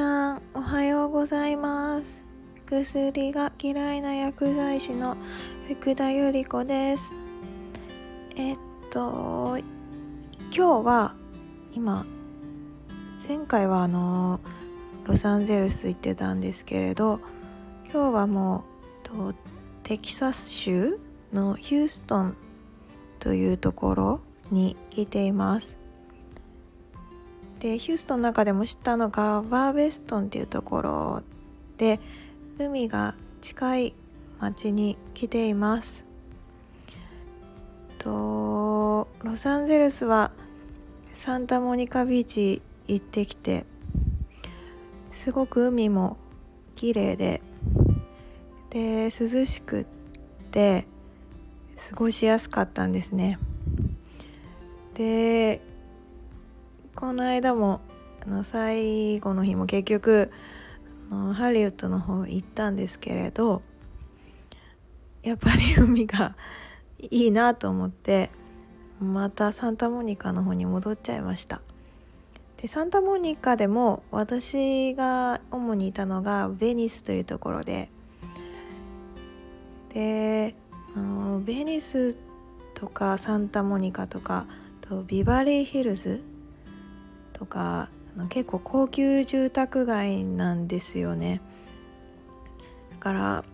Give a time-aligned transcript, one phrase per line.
[0.00, 2.24] さんおはようございます。
[2.64, 5.18] 薬が嫌いな薬剤師の
[5.68, 7.14] 福田由里子です。
[8.34, 8.58] えっ
[8.88, 9.58] と
[10.56, 11.14] 今日は
[11.74, 12.06] 今
[13.28, 14.40] 前回はあの
[15.04, 17.20] ロサンゼルス行ってたんですけれど
[17.92, 18.64] 今日はも
[19.12, 19.34] う
[19.82, 20.98] テキサス州
[21.30, 22.36] のヒューストン
[23.18, 24.20] というところ
[24.50, 25.79] に来ています。
[27.60, 31.22] でヒューストンの中でも知ったのがバーベストンっていうところ
[31.76, 32.00] で
[32.58, 33.94] 海が近い
[34.38, 36.06] 町に来ています。
[37.98, 40.32] とロサンゼルスは
[41.12, 43.66] サンタモニカビーチ行ってきて
[45.10, 46.16] すごく海も
[46.76, 47.42] 綺麗で
[48.70, 49.86] で涼しくっ
[50.50, 50.86] て
[51.90, 53.38] 過ごしやすかったんですね。
[54.94, 55.60] で
[56.94, 57.80] この間も
[58.26, 60.30] あの最後の日も結局
[61.10, 63.62] あのハリウッドの方行ったんですけれど
[65.22, 66.36] やっぱり海が
[66.98, 68.30] いいなと思って
[69.00, 71.62] またサンタモニカの方に戻っちゃいました。
[72.58, 77.88] でサンタモニカでも私が主にいたのがベニスというところで
[79.94, 80.54] で
[80.94, 82.18] あのベニス
[82.74, 84.46] とかサンタモニカとか
[84.82, 86.22] とビバリーヒルズ
[87.40, 91.40] とかあの結構高級住宅街なんですよね。
[92.90, 93.44] だから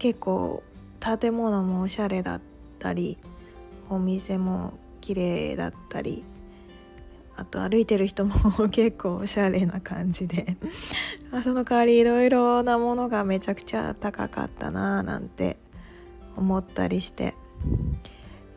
[0.00, 0.64] 結構
[0.98, 2.40] 建物もおしゃれだっ
[2.80, 3.16] たり
[3.88, 6.24] お店も綺麗だったり
[7.36, 8.34] あと歩いてる人も
[8.70, 10.56] 結構おしゃれな感じで。
[11.44, 15.56] その代わりいろいろなものがめちゃくちゃ高かったなーなんて
[16.36, 17.34] 思ったりして。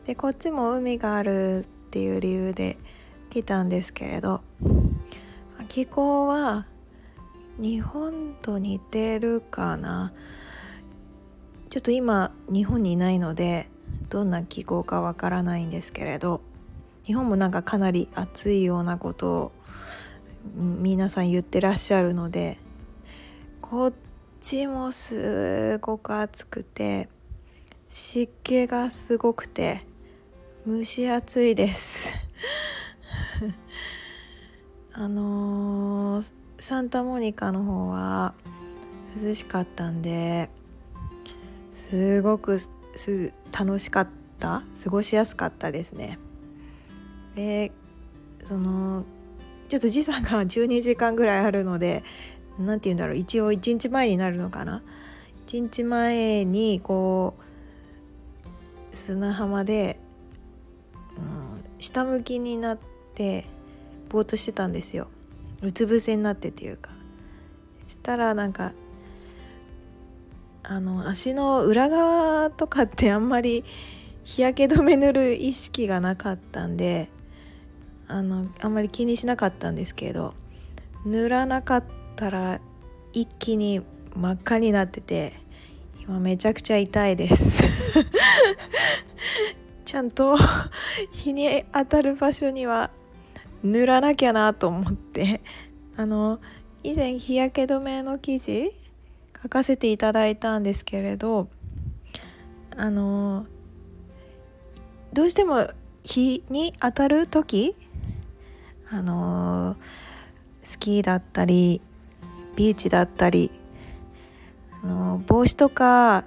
[0.04, 2.78] でこっちも海があるっていう理由で
[3.36, 4.40] 来たんですけれど
[5.68, 6.64] 気候は
[7.58, 10.14] 日本と似てるかな。
[11.68, 13.68] ちょっと今日本にいないので
[14.08, 16.40] どんな気候かわからないんですけれど
[17.04, 19.52] 日本もなんかかなり暑いようなことを
[20.54, 22.56] 皆さん言ってらっしゃるので
[23.60, 23.92] こっ
[24.40, 27.10] ちもすごく暑くて
[27.90, 29.86] 湿気がすごくて
[30.66, 32.14] 蒸し暑いです。
[34.92, 38.34] あのー、サンタモニカの方は
[39.22, 40.50] 涼しかったんで
[41.72, 44.08] すごくす楽しかっ
[44.38, 44.62] た。
[44.82, 46.18] 過ごしやすかったですね。
[47.34, 47.72] で
[48.42, 49.04] その
[49.68, 52.04] ちょっと時差が 12時間ぐらいあるので
[52.58, 53.16] 何て言うんだろう。
[53.16, 54.82] 一応1日前になるのかな。
[55.46, 57.34] 1日前にこ
[58.92, 60.00] う砂浜で、
[61.16, 62.95] うん、下向きになって
[64.08, 65.08] ぼーっとしてたんですよ。
[65.62, 66.90] うつ伏せになってっていうか。
[67.86, 68.72] そしたらなんか
[70.64, 73.64] あの足の裏側とかって あんまり
[74.24, 77.08] 日焼け止め塗る意識がなかったんで
[78.08, 80.34] あのあんまり気にしなかったんですけど
[81.04, 81.84] 塗らなかっ
[82.16, 82.60] たら
[83.12, 83.82] 一気に
[84.16, 85.34] 真っ赤になってて
[86.02, 87.62] 今めちゃくちゃ痛いです。
[89.84, 90.36] ちゃんと
[91.12, 92.90] 日に当たる場所には
[93.72, 95.40] 塗らなきゃなと思って。
[95.96, 96.40] あの
[96.82, 98.70] 以前日焼け止めの記事
[99.42, 101.48] 書かせていただいたんですけれど
[102.76, 103.46] あの
[105.12, 105.68] どうしても
[106.04, 107.74] 日に当たる時
[108.90, 109.76] あの
[110.62, 111.80] スキーだったり
[112.54, 113.50] ビーチだったり
[114.84, 116.24] あの帽子とか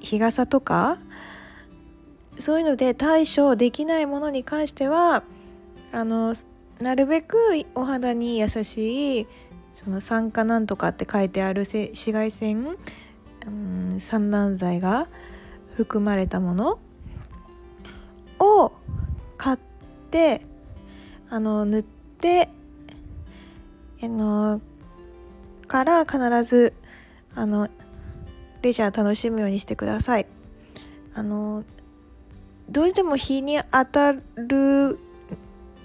[0.00, 0.98] 日傘とか
[2.38, 5.22] そういうので対処できないものに関しては
[5.96, 6.34] あの
[6.78, 7.38] なるべく
[7.74, 9.26] お肌に優しい
[9.70, 12.76] その酸化なんとかって書いてある紫外線、
[13.46, 13.50] う
[13.94, 15.08] ん、散乱剤が
[15.74, 16.78] 含まれたもの
[18.38, 18.72] を
[19.38, 19.58] 買っ
[20.10, 20.42] て
[21.30, 22.50] あの塗って
[24.02, 24.60] あの
[25.66, 26.74] から必ず
[27.34, 27.70] あの
[28.60, 30.26] レジャー楽しむようにしてください。
[31.14, 31.64] あの
[32.68, 34.98] どうしても日に当たる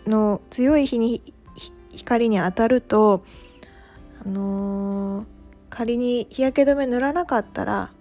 [0.07, 1.33] の強い日に
[1.91, 3.23] 光に当たると
[4.23, 5.25] あのー、
[5.69, 7.91] 仮に日焼け止め塗らなかったら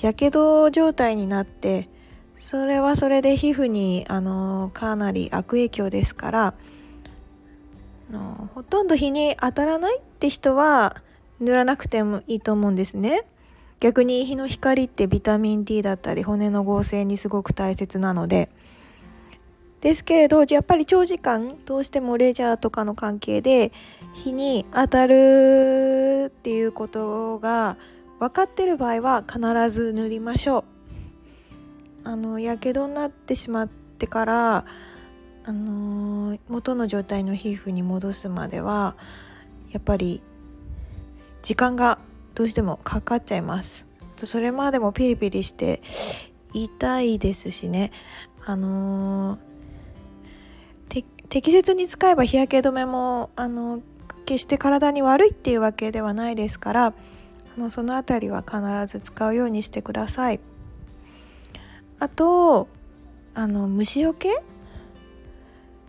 [0.00, 1.88] やけど状態になって
[2.36, 6.54] それはそれで皮膚に、あのー、かなり悪影響ですから
[8.10, 10.96] あのほとんど日に当たらないって人は
[11.40, 13.22] 塗らなくてもいいと思うんですね。
[13.80, 18.50] 逆に日の光ってビタミン D だったり骨の合成にすごく大切なので
[19.80, 23.72] ですけれどやっぱり長時間どうしてもレジャーとかの関係で
[24.12, 27.76] 日に当たるっていうことが
[28.18, 30.64] 分かってる場合は必ず塗りましょう。
[32.04, 34.64] あのやけどになってしまってから
[35.44, 38.96] あの、元の状態の皮膚に戻すまでは
[39.70, 40.22] やっぱり
[41.42, 41.98] 時間が
[42.34, 43.86] どうしてもかかっちゃいます。
[44.16, 45.80] それまでもピリピリして
[46.52, 47.92] 痛いですしね。
[48.44, 49.47] あのー
[50.88, 53.80] 適切に使えば日焼け止めもあの
[54.24, 56.94] 決して体に悪いっていうわけではないですからあ
[57.56, 60.40] のその辺りは必ず使うようにしてください。
[61.98, 62.68] あと
[63.34, 64.42] あの虫よけ？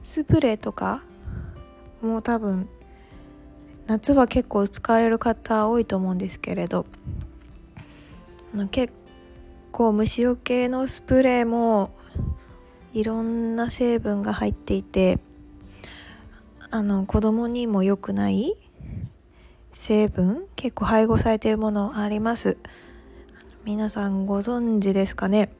[0.04, 1.04] スプレーとか？
[2.02, 2.68] もう多分
[3.88, 6.86] 夏は結構使われる方多いと思うんですけれど。
[8.72, 8.94] 結
[9.72, 11.92] 構虫よけのスプレーも
[12.94, 15.20] いろんな成分が入っていて
[16.72, 18.56] あの子供にも良くない
[19.74, 22.58] 成分結構配合されているものあります。
[23.66, 25.52] 皆さんご存知ですかね？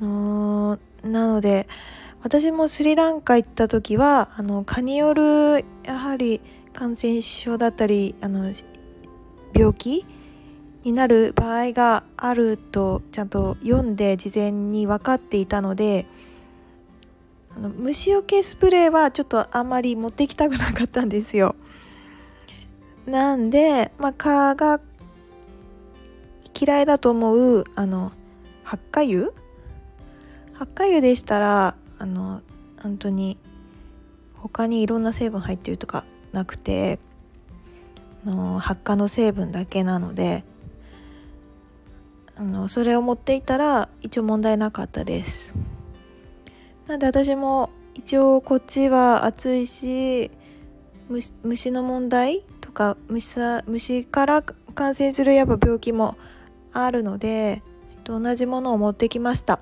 [0.00, 1.68] あのなので
[2.22, 6.40] 私もスリランカ行った時はあの蚊によるやはり
[6.72, 8.52] 感染症だったりあの
[9.54, 10.06] 病気
[10.82, 16.06] になる場合があるとちゃんと読んで事前に分かっていたので
[17.54, 21.56] あの虫除けスプレーはちょっとあんまり持ってきたくなかったんですよ。
[23.06, 24.80] なんで、まあ、蚊が
[26.58, 28.12] 嫌いだと思うあの
[28.62, 29.32] 発火油
[30.52, 32.42] 発火油でしたらあの
[32.82, 33.38] 本当に
[34.34, 36.98] 他にいろんな成分入ってるとかなくて
[38.24, 40.44] の発火の成分だけなので
[42.40, 45.54] あのそれを持っていたら一応問題なかったです。
[46.86, 50.30] なんで私も一応こっちは暑いし
[51.42, 56.16] 虫の問題とか虫虫から感染するやっぱ病気も
[56.72, 57.62] あるので
[58.04, 59.60] 同じものを持ってきました。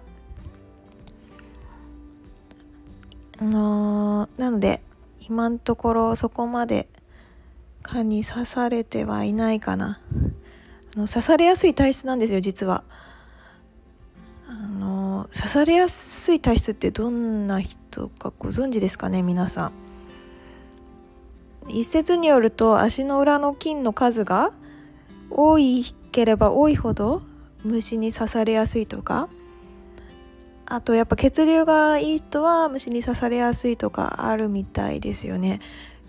[3.40, 4.82] あのー、なので
[5.28, 6.86] 今のところそこまで
[7.82, 10.00] 蚊に刺されてはいないかな
[10.98, 12.84] の刺されやすい体質なんですよ実は。
[14.46, 15.28] あの。
[15.34, 19.72] 刺されやすい体質ってどんな人かご存知ですかね皆さん。
[21.68, 24.52] 一説によると足の裏の菌の数が
[25.30, 27.22] 多いければ多いほど
[27.62, 29.28] 虫に刺されやすいとか。
[30.70, 35.60] あとやっぱ血流がいい人は虫に刺されやすいとかあるみたいですよね。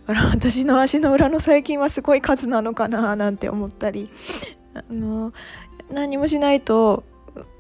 [0.06, 4.10] だから私の足の裏の細菌はすごい数なのかななんて思ったり
[4.90, 5.34] あの
[5.92, 7.04] 何もしないと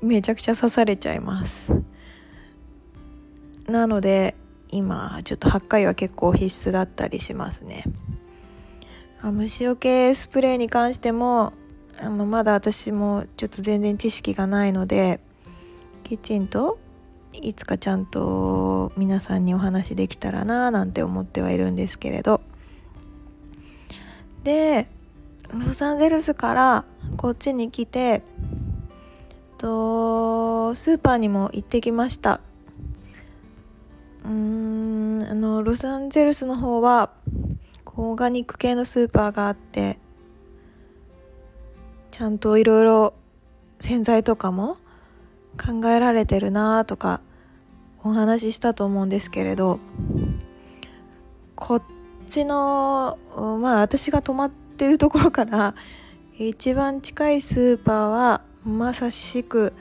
[0.01, 1.74] めちゃくちゃ刺されちゃいます。
[3.68, 4.36] なので
[4.71, 7.83] 今ちょっと8回は結構必須だったりしますね。
[9.21, 11.54] 虫除けスプレーに関しても
[12.00, 15.19] あのまだ私もちょっと全然知識がないので
[16.04, 16.80] きちんと
[17.33, 22.42] いつかちゃんと皆さんにお話できたらななんて思ってはいるんですけれど。
[24.44, 24.88] で
[25.53, 26.85] ロサンゼルスから
[27.17, 28.21] こっちに来て
[29.57, 32.39] とスーパーにも行ってきました。
[34.23, 37.11] うーんあのロサンゼルスの方は
[37.95, 39.97] オーガニック系のスーパーがあって
[42.11, 43.13] ちゃんといろいろ
[43.79, 44.77] 洗剤とかも
[45.57, 47.21] 考えられてるなとか
[48.03, 49.79] お話ししたと思うんですけれど
[51.56, 51.83] こっ
[52.27, 55.76] ちのまあ私が泊まっててるところから
[56.38, 59.74] 一番近いスーパーはまさしく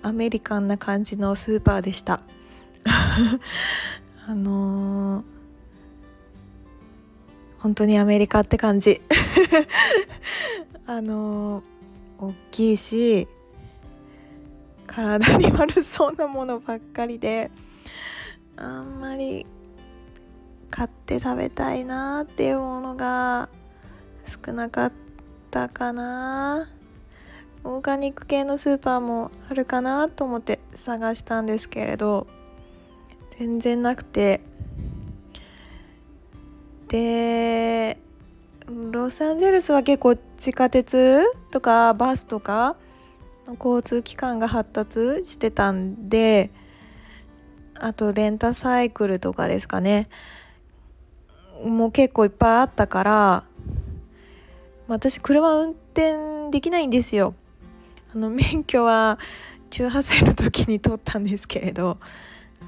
[0.00, 2.22] アメリカンな感じのスーパーでした。
[4.26, 5.24] あのー、
[7.58, 9.02] 本当にアメリカって感じ。
[10.86, 13.28] あのー、大きいし
[14.86, 17.50] 体に悪そうなものばっかりで
[18.56, 19.44] あんまり
[20.70, 23.50] 買って食べたいなっていうものが
[24.30, 24.92] 少なかっ
[25.50, 26.68] たかな。
[27.64, 32.26] オーガニック系のスーパーもあるかなと思って探したんですけれど
[33.38, 34.40] 全然なくて。
[36.88, 37.98] で
[38.66, 42.76] ロサンゼルスは結構地下鉄とかバスとか
[43.46, 46.50] の交通機関が発達してたんで
[47.78, 50.08] あとレンタサイクルとかですかね。
[51.64, 53.44] もう結構いっぱいあったから
[54.90, 57.34] 私車運転できないんですよ。
[58.12, 59.20] あの 免許は
[59.70, 61.98] 18歳の時に取ったんですけれど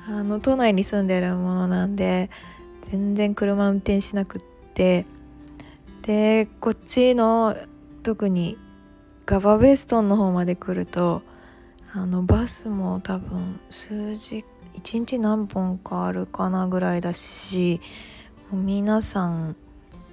[0.08, 2.30] あの都内に住んでるものなんで
[2.90, 4.42] 全然車運転しなくっ
[4.74, 5.04] て。
[6.02, 7.56] でこっちの
[8.02, 8.58] 特に
[9.24, 11.22] ガバベストンの方まで来ると
[11.92, 17.80] あのバスも多分数時1日何本かあるかなぐらいだし
[18.50, 19.54] 皆さん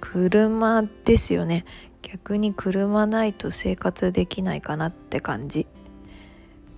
[0.00, 1.64] 車ですよね。
[2.02, 5.66] 逆に車ないと生活できないかなって感じ。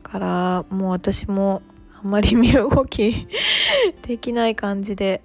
[0.03, 1.63] からもう私も
[2.03, 3.27] あんまり身動き
[4.03, 5.23] できない感じで。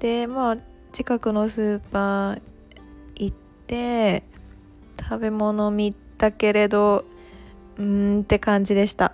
[0.00, 0.56] でまあ
[0.92, 2.40] 近くのスーパー
[3.16, 4.22] 行って
[5.00, 7.04] 食べ物見たけれど
[7.78, 9.12] うーんって感じでした。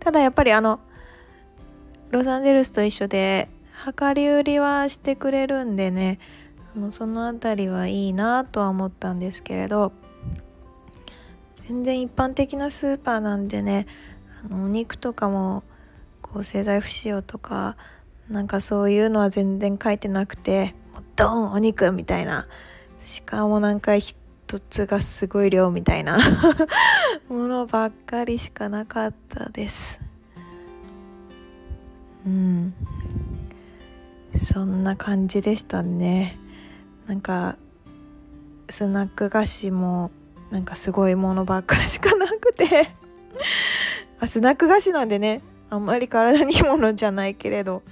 [0.00, 0.80] ただやっぱりあの
[2.10, 3.48] ロサンゼルスと一緒で
[3.98, 6.18] 量り売りはしてくれるんでね
[6.90, 9.92] その辺りはいいなとは思ったんですけれど
[11.54, 13.86] 全然一般的なスーパーなんでね
[14.44, 15.62] あのお肉とかも
[16.22, 17.76] こう製剤不使用とか
[18.28, 22.46] なんかそういうのは全然書いてなくてもうドンお肉みたいな
[22.98, 24.16] しかもなんか一
[24.70, 26.18] つがすごい量みたいな
[27.28, 30.00] ものばっかりしかなかったです。
[32.26, 32.74] うん。
[34.34, 36.38] そんな感じでしたね。
[37.08, 37.56] なんか
[38.68, 40.10] スナック菓子も
[40.50, 42.88] なんかすごいものばっかりしかなくて。
[44.20, 47.82] あスナック菓子なんでねあんまり体にいいものじゃないけれど、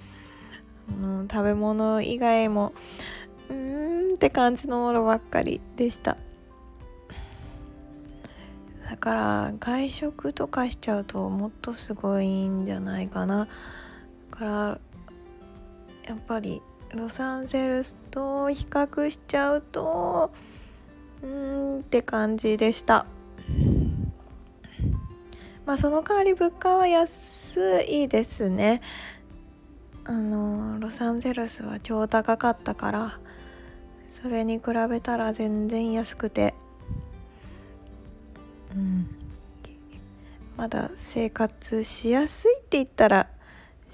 [0.89, 2.73] うん、食べ物以外も
[3.49, 6.17] うーんって感じのものばっかりでした。
[8.91, 13.49] だから外食とかしちゃうともっとすごいんじゃないかな。
[14.31, 14.81] だから
[16.07, 16.61] やっぱり
[16.95, 20.31] ロサンゼルスと比較しちゃうと
[21.23, 23.07] うーんって感じでした。
[25.67, 28.81] まあその代わり物価は安いですね。
[30.05, 33.19] あのロサンゼルスは超高かったから
[34.07, 36.55] それに比べたら全然安くて。
[38.75, 39.09] うん。
[40.57, 43.29] まだ生活しやすいって言ったら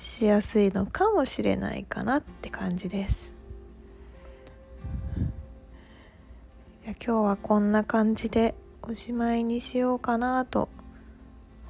[0.02, 3.32] しやすいのかもしれないかなって感じです。
[6.84, 10.68] 今日はこんな感じでおしまいにしようかなと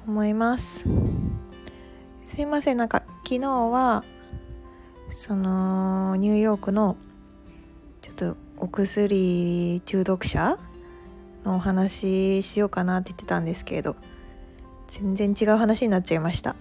[0.07, 0.85] 思います。
[2.25, 2.77] すいません。
[2.77, 4.03] なんか昨日は
[5.09, 6.97] そのニューヨークの
[8.01, 10.57] ちょっとお薬中毒者
[11.43, 13.95] のお話しようかなって言ってたんですけれど
[14.87, 16.55] 全然違う話になっちゃいました。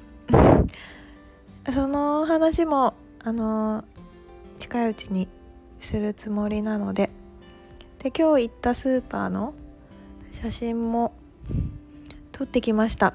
[1.71, 3.85] その話もあの
[4.59, 5.29] 近いうちに
[5.79, 7.11] するつもりなので
[8.01, 9.55] で今日行ったスーパーの
[10.33, 11.13] 写真も
[12.33, 13.15] 撮ってきました。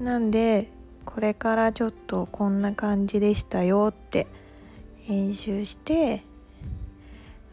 [0.00, 0.70] なんで
[1.04, 4.26] これからちょっとこんな感じでしたよって
[5.02, 6.22] 編集して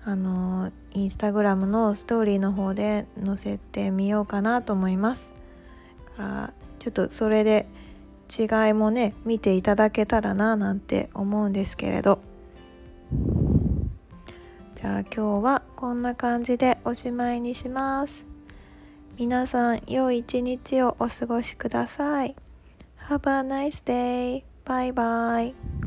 [0.05, 5.33] あのインスタグラムのストーリーの方で載せてみようかなと思います。
[6.15, 7.67] からちょっとそれで
[8.27, 12.19] 違いもね見ていただけたらななんて思うんですけれど。
[14.75, 18.27] じゃあ今日はこんな感じでおしまいにします。
[19.17, 22.35] 皆さん良い一日をお過ごしください。
[23.09, 24.43] Have a nice day.
[24.65, 25.86] バイバイ